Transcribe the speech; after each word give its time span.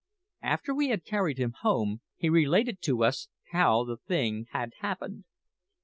After 0.41 0.73
we 0.73 0.87
had 0.89 1.05
carried 1.05 1.37
him 1.37 1.53
home, 1.61 2.01
he 2.17 2.27
related 2.27 2.81
to 2.85 3.03
us 3.03 3.27
how 3.51 3.83
the 3.83 3.97
thing 3.97 4.47
had 4.49 4.73
happened. 4.79 5.25